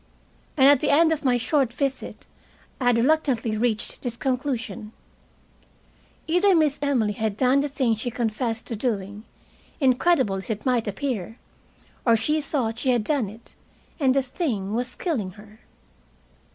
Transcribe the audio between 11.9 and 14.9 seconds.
or she thought she had done it; and the thing